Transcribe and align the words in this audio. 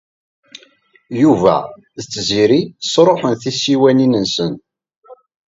Yuba 1.21 1.55
ed 1.99 2.05
Tiziri 2.11 2.61
sṛuḥen 2.91 3.33
tisiwanin-nsen. 3.41 4.53